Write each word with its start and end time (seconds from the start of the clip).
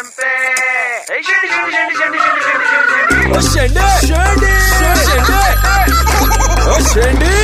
FM 0.00 0.10
पे 0.18 1.20
शेंडी, 3.42 3.88
शेंडी, 4.06 4.52
शेंडी, 6.90 7.34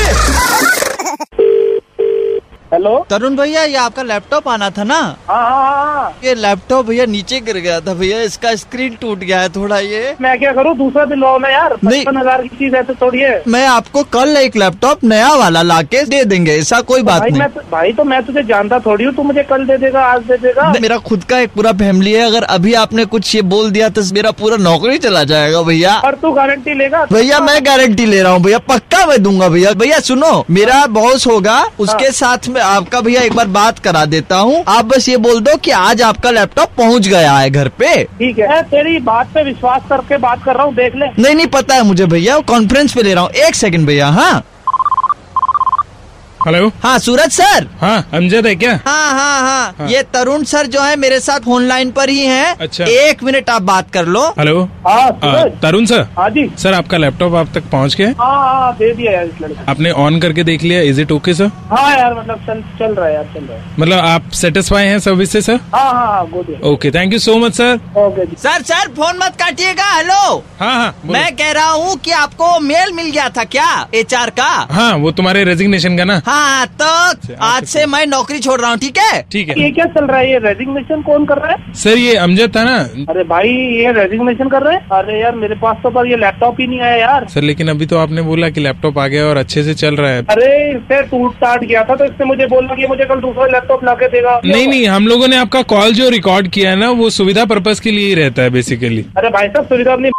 हेलो 2.73 2.95
तरुण 3.11 3.37
भैया 3.37 3.63
ये 3.65 3.77
आपका 3.77 4.03
लैपटॉप 4.03 4.49
आना 4.49 4.71
था 4.79 4.85
ना 4.85 5.01
हाँ 5.29 5.43
हाँ 5.51 5.61
हाँ 5.77 5.96
ये 6.25 6.35
लैपटॉप 6.37 6.87
भैया 6.87 7.07
नीचे 7.07 7.41
गिर 7.43 7.57
गया 7.59 7.81
था 7.81 7.95
भैया 7.95 8.21
इसका 8.23 8.55
स्क्रीन 8.57 8.97
टूट 9.01 9.19
गया 9.21 9.41
है 9.41 9.49
थोड़ा 9.51 9.79
ये। 9.79 10.15
मैं 10.21 10.39
क्या 10.39 10.53
करूँ? 10.53 10.77
दूसरा 10.77 11.05
दिलवाओ 11.07 11.39
ना 11.39 11.49
यार 11.49 11.77
नहीं। 11.85 12.01
पचपन 12.01 12.17
हज़ार 12.17 12.43
की 12.43 12.57
चीज़ 12.57 12.77
है 12.77 12.83
तो 12.83 12.95
थोड़ी 12.97 13.21
है। 13.21 13.43
मैं 13.49 13.67
आपको 13.69 14.03
कल 14.13 14.37
एक 14.37 14.57
लैपटॉप 14.57 15.05
नया 15.05 15.33
वाला 15.35 15.63
ला 15.63 15.81
के 15.85 16.03
दे 16.07 16.25
देंगे 16.25 16.57
ऐसा 16.57 16.81
कोई 16.83 17.03
बात 17.03 17.21
भाई 17.21 17.31
नहीं। 17.31 17.41
मैं 17.41 17.49
तो, 17.51 17.61
भाई 17.73 17.93
तो 17.93 18.05
मैं 18.05 18.23
तुझे 18.27 18.43
जानता 18.45 18.79
थोड़ी 18.81 19.05
हूँ 19.05 19.13
तू 19.15 19.23
मुझे 19.23 19.43
कल 19.45 19.65
दे 19.67 19.77
देगा 19.79 20.05
आज 20.05 20.23
दे 20.23 20.37
देगा। 20.39 20.73
मेरा 20.81 20.99
खुद 21.07 21.25
का 21.25 21.39
एक 21.39 21.53
पूरा 21.53 21.73
फैमिली 21.75 22.13
है 22.13 22.27
अगर 22.27 22.43
अभी 22.51 22.75
आपने 22.77 23.05
कुछ 23.07 23.35
ये 23.35 23.43
बोल 23.47 23.71
दिया 23.71 23.89
तो 23.89 24.03
मेरा 24.15 24.31
पूरा 24.35 24.57
नौकरी 24.59 24.99
चला 24.99 25.23
जाएगा 25.27 25.63
भैया। 25.63 25.97
और 26.01 26.15
तू 26.17 26.33
गारंटी 26.33 26.75
लेगा? 26.75 27.05
भैया 27.13 27.41
मैं 27.41 27.65
गारंटी 27.67 28.07
ले 28.07 28.23
रहा 28.23 28.33
हूँ 28.33 28.43
भैया 28.43 28.59
पक्का 28.69 29.05
मैं 29.07 29.23
दूँगा 29.23 29.49
भैया। 29.49 29.73
भैया 29.75 29.99
सुनो 30.03 30.45
मेरा 30.51 30.85
बॉस 30.93 31.27
होगा 31.27 31.63
उसके 31.81 32.11
साथ 32.13 32.49
में 32.49 32.61
आपका 32.61 33.01
भैया 33.01 33.23
एक 33.23 33.35
बार 33.35 33.47
बात 33.53 33.79
करा 33.79 34.05
देता 34.07 34.37
हूँ। 34.39 34.63
आप 34.69 34.85
बस 34.87 35.09
ये 35.09 35.17
बोल 35.19 35.41
दो 35.41 35.57
कि 35.57 35.71
आज 35.73 35.96
आपका 36.03 36.31
लैपटॉप 36.31 36.71
पहुँच 36.77 37.09
गया 37.09 37.33
है 37.33 37.51
घर 37.51 37.69
पे। 37.69 38.03
ठीक 38.05 38.39
है। 38.39 38.49
मैं 38.49 38.63
तेरी 38.65 38.99
बात 38.99 39.33
पे 39.35 39.43
विश्वास 39.45 39.83
करके 39.89 40.17
बात 40.19 40.45
कर 40.45 40.55
रहा 40.55 40.65
हूँ 40.65 40.75
देख 40.75 40.97
ले। 40.97 41.07
नहीं 41.19 41.35
नहीं 41.35 41.47
पता 41.47 41.75
है 41.75 41.83
मुझे 41.83 42.07
भैया 42.07 42.39
कॉन्फ्रेंस 42.49 42.95
पे 42.95 43.03
ले 43.03 43.15
रहा 43.15 43.23
हूँ। 43.23 43.31
एक 43.47 43.55
सेकंड 43.55 43.87
भैया 43.87 44.09
हाँ। 44.09 44.45
हेलो 46.47 46.67
हाँ 46.83 46.99
सूरज 46.99 47.31
सर। 47.33 47.67
हाँ 47.81 47.97
अमजद 48.15 48.47
है 48.47 48.55
क्या? 48.57 48.73
हाँ 48.87 49.13
हाँ 49.13 49.41
हाँ। 49.43 49.75
हाँ। 49.79 49.89
ये 49.89 50.03
तरुण 50.15 50.43
सर 50.45 50.67
जो 50.75 50.81
है 50.81 50.97
मेरे 50.97 51.19
साथ 51.21 51.41
फ़ोन 51.45 51.63
लाइन 51.69 51.91
पर 51.93 52.09
ही 52.09 52.21
हैं। 52.27 52.55
अच्छा। 52.57 52.85
एक 52.85 53.23
मिनट 53.25 53.49
आप 53.51 53.63
बात 53.63 53.91
कर 53.93 54.07
लो। 54.07 54.23
हेलो 54.39 54.63
हाँ 54.87 55.49
तरुण 55.63 55.87
सर? 55.87 56.03
हाँ 56.19 56.29
जी। 56.31 56.49
सर 56.59 56.75
आपका 56.75 56.99
लैपटॉप 56.99 57.35
आप 57.35 57.49
तक 57.55 57.65
पहुँच 57.71 57.95
गया? 57.95 58.09
हाँ 58.21 58.61
हाँ 58.61 58.73
दे 58.79 58.93
दिया 58.95 59.13
यार 59.13 59.25
इस 59.25 59.41
लड़के। 59.43 59.71
आपने 59.71 59.91
ऑन 60.05 60.21
करके 60.21 60.45
देख 60.45 60.63
लिया? 60.63 60.81
इज़ 60.83 61.01
इट 61.01 61.13
ओके 61.13 61.35
सर 61.35 61.51
हाँ 61.73 61.91
यार 61.99 62.15
मतलब 62.19 62.45
चल 62.47 62.63
चल 62.79 62.95
रहा 62.95 63.07
है 63.07 63.15
यार 63.15 63.25
चल 63.35 63.45
रहा 63.45 63.57
है। 63.57 63.75
मतलब 63.79 63.99
आप 64.05 64.31
सेटिस्फाई 64.43 64.87
हैं 64.87 64.99
सर्विस 65.09 65.33
से 65.33 65.43
सर 65.43 65.59
हाँ 65.75 65.91
हाँ 65.93 66.07
हाँ 66.07 66.25
good 66.31 66.55
okay 66.73 66.91
thank 66.91 67.13
you 67.13 67.19
so 67.19 67.37
much 67.47 67.55
sir 67.57 67.75
okay 68.05 68.27
sir 68.37 68.63
sir 68.71 68.93
phone 68.97 69.19
मत 69.25 69.37
काटिएगा 69.41 69.91
हेलो 69.95 70.39
हाँ 70.61 70.75
हाँ 70.75 70.95
मैं 71.07 71.27
कह 71.37 71.51
रहा 71.53 71.71
हूँ 71.73 71.97
कि 72.05 72.11
आपको 72.23 72.59
मेल 72.61 72.93
मिल 72.93 73.11
गया 73.11 73.29
था 73.37 73.45
क्या 73.57 73.69
एचआर 73.95 74.31
का? 74.41 74.49
हाँ 74.71 74.93
वो 74.97 75.11
तुम्हारे 75.13 75.45
रेजिग्नेशन 75.45 75.97
का 75.99 76.05
ना? 76.05 76.21
हाँ 76.27 76.35
तो 76.81 77.35
आज 77.45 77.65
से 77.67 77.85
मैं 77.87 78.05
नौकरी 78.07 78.39
छोड़ 78.39 78.61
रहा 78.61 78.71
हूँ 78.71 78.79
ठीक 78.79 78.99
है? 78.99 79.21
ठीक 79.33 79.49
है। 79.49 79.55
ये 79.63 79.71
क्या 79.71 79.85
चल 79.87 80.07
रहा 80.07 80.19
है? 80.19 80.31
ये 80.31 80.39
रेजिग्नेशन 80.39 81.03
कौन 81.03 81.25
कर 81.27 81.39
रहा 81.39 81.53
है? 81.53 81.73
सर 81.75 81.99
ये 81.99 82.15
अमजद 82.19 82.57
था 82.57 82.65
ना? 82.65 82.77
अरे 83.11 83.25
भाई 83.25 83.49
ये 83.49 83.93
रेजिग्नेशन 83.93 84.49
कर 84.49 84.63
रहे 84.63 84.75
हैं? 84.75 84.89
अरे 84.93 85.21
यार 85.21 85.35
मेरे 85.37 85.55
पास 85.63 85.77
तो 85.83 85.91
पर 85.91 86.07
ये 86.07 86.17
लैपटॉप 86.17 86.61
ही 86.61 86.67
नहीं 86.67 86.81
आया 86.81 86.97
यार। 86.97 87.27
सर 87.35 87.43
लेकिन 87.43 87.69
अभी 87.69 87.87
तो 87.87 87.99
आपने 87.99 88.23
बोला 88.23 88.49
कि 88.51 88.61
लैपटॉप 88.61 88.99
आ 88.99 89.07
गया 89.07 89.27
और 89.27 89.37
अच्छे 89.37 89.63
से 89.65 89.75
चल 89.77 89.97
रहा 89.97 90.11
है। 90.11 90.25
अरे 90.31 90.51
इससे 90.71 91.03
टूट 91.09 91.39
टाट 91.41 91.65
गया 91.65 91.85
था 91.85 91.97
तो 91.97 92.05
इसने 92.05 92.27
मुझे 92.27 92.47
बोला 92.47 92.75
कि 92.75 92.87
मुझे 92.87 93.05
कल 93.05 93.21
दूसरा 93.21 93.47
लैपटॉप 93.53 93.85
ला 93.85 93.95
के 93.95 94.09
देगा। 94.09 94.41
नहीं 94.45 94.67
नहीं 94.67 94.87
हम 94.89 95.07
लोगों 95.09 95.29
ने 95.29 95.37
आपका 95.37 95.63
कॉल 95.75 95.93
जो 95.95 96.09
रिकॉर्ड 96.11 96.49
किया 96.49 96.71
है 96.71 96.77
ना 96.77 96.91
वो 97.01 97.11
सुविधा 97.13 97.45
पर्पज 97.47 97.81
के 97.81 97.91
लिए 97.91 98.07
ही 98.09 98.15
रहता 98.15 98.43
है 98.43 98.51
बेसिकली 98.51 99.05
अरे 99.17 99.31
भाई 99.31 99.49
साहब 99.49 99.67
सुविधा 99.67 99.93
अपनी 99.93 100.11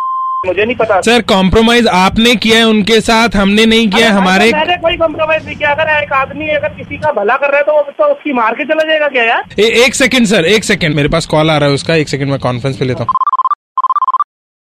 मुझे 0.45 0.65
नहीं 0.65 0.75
पता। 0.75 0.99
सर 1.01 1.21
कॉम्प्रोमाइज 1.29 1.87
आपने 1.89 2.35
किया 2.35 2.57
है 2.57 2.63
उनके 2.65 2.99
साथ 3.01 3.35
हमने 3.35 3.65
नहीं 3.65 3.87
किया 3.89 4.11
हमारे 4.13 4.51
मैंने 4.53 4.75
कोई 4.77 4.97
कॉम्प्रोमाइज 4.97 5.45
नहीं 5.45 5.55
किया। 5.55 5.71
अगर 5.71 5.89
एक 5.93 6.13
आदमी 6.13 6.49
अगर 6.55 6.73
किसी 6.73 6.97
का 6.97 7.11
भला 7.11 7.35
कर 7.37 7.51
रहा 7.51 7.57
है 7.57 7.63
तो, 7.63 7.73
वो 7.73 7.81
तो 7.81 8.11
उसकी 8.13 8.33
मार 8.33 8.53
के 8.55 8.65
चला 8.65 8.87
जाएगा 8.89 9.07
क्या 9.07 9.23
यार? 9.23 9.43
ए, 9.59 9.63
एक 9.85 9.95
सेकंड 9.95 10.27
सर 10.27 10.45
एक 10.47 10.63
सेकंड 10.63 10.95
मेरे 10.95 11.09
पास 11.09 11.25
कॉल 11.25 11.51
आ 11.51 11.57
रहा 11.57 11.69
है 11.69 11.75
उसका। 11.75 11.95
एक 11.95 12.09
सेकंड 12.09 12.31
मैं 12.31 12.39
कॉन्फ्रेंस 12.39 12.77
पे 12.77 12.85
लेता 12.85 13.03
हूँ। 13.03 13.25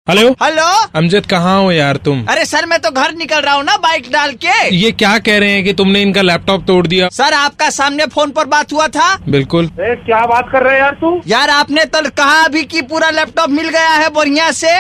हेलो 0.06 0.30
हेलो 0.42 0.66
अमजद 0.96 1.26
कहाँ 1.26 1.60
हो 1.62 1.70
यार 1.72 1.96
तुम? 2.04 2.24
अरे 2.28 2.44
सर 2.44 2.66
मैं 2.66 2.78
तो 2.80 2.90
घर 2.92 3.14
निकल 3.16 3.40
रहा 3.40 3.54
हूँ 3.54 3.64
ना 3.64 3.76
बाइक 3.78 4.10
डाल 4.12 4.32
के। 4.44 4.68
ये 4.76 4.90
क्या 4.92 5.16
कह 5.20 5.38
रहे 5.38 5.50
हैं 5.50 5.64
कि 5.64 5.72
तुमने 5.72 6.02
इनका 6.02 6.22
लैपटॉप 6.22 6.64
तोड़ 6.66 6.86
दिया? 6.86 7.08
सर 7.12 7.34
आपका 7.34 7.70
सामने 7.70 8.06
फ़ोन 8.14 8.30
पर 8.30 8.46
बात 8.46 8.72
हुआ 8.72 8.88
था। 8.90 9.14
बिल्कुल। 9.28 9.68
अरे 9.68 9.94
क्या 9.96 10.24
बात 10.26 10.50
कर 10.52 10.62
रहे 10.62 10.74
हैं 10.74 10.80
यार 10.80 10.94
तू? 11.00 11.20
यार 11.26 11.50
आपने 11.50 11.84
तो 11.86 12.08
कहा 12.16 12.42
अभी 12.44 12.64
कि 12.64 12.82
पूरा 12.84 13.10
लैपटॉप 13.10 13.50
मिल 13.50 13.68
गया 13.68 13.90
है 13.90 14.10
बढ़िया 14.14 14.50
से। 14.52 14.78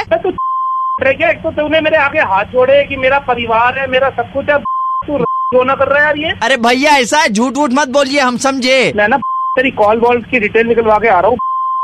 तू 1.02 1.28
एक 1.28 1.38
तो 1.38 1.50
तूने 1.50 1.80
मेरे 1.80 1.96
आगे 1.96 2.20
हाथ 2.30 2.44
जोड़े 2.44 2.82
कि 2.84 2.96
मेरा 2.96 3.18
परिवार 3.18 3.78
है 3.78 3.86
मेरा 3.90 4.10
सब 4.10 4.32
कुछ 4.32 4.48
है। 4.50 4.58
तू 5.06 5.16
रोना 5.54 5.74
कर 5.74 5.88
रहा 5.88 5.98
है 5.98 6.04
यार 6.04 6.18
ये। 6.18 6.34
अरे 6.42 6.56
भैया 6.56 6.96
ऐसा 6.98 7.18
है 7.18 7.28
झूठ 7.28 7.56
वूठ 7.56 7.70
मत 7.72 7.88
बोलिए 7.88 8.20
हम 8.20 8.36
समझे। 8.36 8.92
मैं 8.96 9.08
ना 9.08 9.16
तेरी 9.56 9.70
कॉल 9.70 9.98
वॉल 10.00 10.20
की 10.22 10.40
डिटेल 10.40 10.66
निकलवा 10.66 10.98
के 10.98 11.08
आ 11.08 11.18
रहा 11.20 11.30
हूँ। 11.30 11.38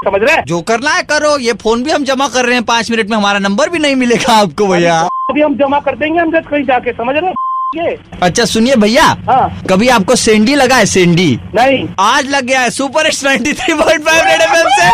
समझ 0.05 0.21
रहे? 0.23 0.43
जो 0.43 0.61
करना 0.63 0.91
है 0.91 1.03
करो। 1.03 1.37
ये 1.39 1.53
फ़ोन 1.53 1.83
भी 1.83 1.91
हम 1.91 2.05
जमा 2.05 2.29
कर 2.29 2.45
रहे 2.45 2.55
हैं 2.55 2.65
पाँच 2.65 2.91
मिनट 2.91 3.11
में 3.11 3.17
हमारा 3.17 3.39
नंबर 3.39 3.69
भी 3.69 3.79
नहीं 3.79 3.97
मिलेगा 3.97 4.33
आपको 4.33 4.67
भैया। 4.67 5.01
अभी 5.31 5.43
हम 5.43 5.57
जमा 5.57 5.81
कर 5.81 5.97
देंगे 5.97 6.21
हम 6.21 6.33
जब 6.33 6.49
कहीं 6.49 6.65
जाके 6.65 6.93
समझ 6.93 7.17
रहे 7.17 7.33
ये। 7.75 7.99
अच्छा 8.23 8.45
सुनिए 8.45 8.77
भैया। 8.77 9.05
हाँ। 9.29 9.63
कभी 9.71 9.89
आपको 9.89 10.17
सेंडी 10.17 10.55
लगा 10.55 10.77
है? 10.77 10.87
सेंडी 10.87 11.39
नहीं। 11.55 11.89
आज 12.01 12.31
लग 12.31 12.45
गया 12.45 12.61
है 12.61 12.71
super 12.71 13.07
X 13.07 13.25
ninety 13.25 13.53
three 13.53 13.75
point 13.75 14.05
five 14.05 14.25
Red 14.25 14.41
FM 14.41 14.69
से। 14.71 14.89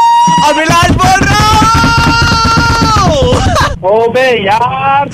अभिलाष 0.48 0.90
बोल 0.90 1.26
रहा 1.26 1.48
हूँ। 1.48 1.93
ओबे 3.86 4.28
यार 4.44 5.08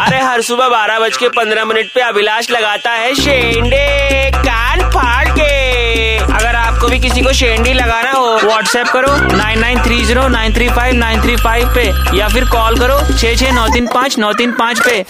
अरे 0.00 0.20
हर 0.20 0.40
सुबह 0.42 0.68
बारह 0.68 0.98
बज 0.98 1.16
के 1.16 1.28
पंद्रह 1.36 1.64
मिनट 1.64 1.86
पे 1.94 2.00
अभिलाष 2.00 2.50
लगाता 2.50 2.90
है 2.90 3.14
शेंडे 3.14 4.30
कान 4.36 4.80
फाड़ 4.90 5.28
के। 5.28 6.16
अगर 6.18 6.56
आपको 6.56 6.88
भी 6.88 6.98
किसी 7.00 7.22
को 7.22 7.32
शेंडी 7.40 7.72
लगाना 7.72 8.12
हो 8.12 8.26
व्हाट्सएप 8.44 8.86
करो 8.92 9.14
nine 9.36 9.58
nine 9.60 9.82
three 9.84 10.04
zero 10.04 10.26
nine 10.28 10.54
three 10.54 10.68
five 10.68 10.94
nine 10.94 11.22
three 11.22 11.36
five 11.36 11.74
पे 11.74 11.84
या 12.18 12.28
फिर 12.34 12.44
कॉल 12.54 12.78
करो 12.80 12.98
छः 13.16 13.34
छः 13.36 13.52
नौ 13.54 13.66
तीन 13.74 13.86
पाँच 13.94 14.18
नौ 14.18 14.32
तीन 14.38 14.52
पाँच 14.60 14.80
पे। 14.86 15.02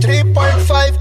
थ्री 0.00 0.22
पॉइंट 0.34 0.68
फाइव 0.68 1.00